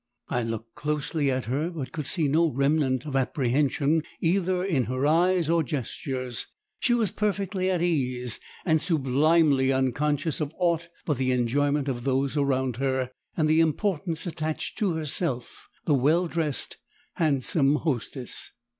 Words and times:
I 0.29 0.41
looked 0.41 0.73
closely 0.73 1.29
at 1.29 1.45
her 1.45 1.69
but 1.69 1.91
could 1.91 2.07
see 2.07 2.27
no 2.27 2.49
remnant 2.51 3.05
of 3.05 3.15
apprehension 3.15 4.01
either 4.19 4.63
in 4.65 4.85
her 4.85 5.05
eyes 5.05 5.47
or 5.47 5.61
gestures, 5.61 6.47
she 6.79 6.95
was 6.95 7.11
perfectly 7.11 7.69
at 7.69 7.83
ease 7.83 8.39
and 8.65 8.81
sublimely 8.81 9.71
unconscious 9.71 10.41
of 10.41 10.53
aught 10.57 10.89
but 11.05 11.17
the 11.17 11.31
enjoyment 11.31 11.87
of 11.87 12.03
those 12.03 12.35
around 12.35 12.77
her 12.77 13.11
and 13.37 13.47
the 13.47 13.59
importance 13.59 14.25
attached 14.25 14.75
to 14.79 14.95
herself, 14.95 15.69
the 15.85 15.93
well 15.93 16.25
dressed 16.25 16.77
handsome 17.17 17.75
hostess. 17.75 18.53